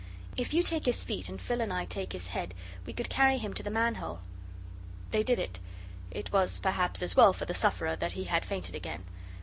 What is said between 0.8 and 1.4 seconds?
his feet and